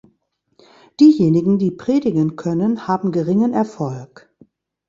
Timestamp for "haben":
2.87-3.11